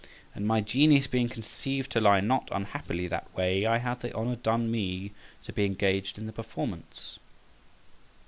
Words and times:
And 0.33 0.47
my 0.47 0.61
genius 0.61 1.05
being 1.05 1.29
conceived 1.29 1.91
to 1.91 2.01
lie 2.01 2.21
not 2.21 2.49
unhappily 2.51 3.07
that 3.09 3.31
way, 3.37 3.67
I 3.67 3.77
had 3.77 4.01
the 4.01 4.11
honour 4.15 4.37
done 4.37 4.71
me 4.71 5.11
to 5.43 5.53
be 5.53 5.63
engaged 5.63 6.17
in 6.17 6.25
the 6.25 6.33
performance. 6.33 7.19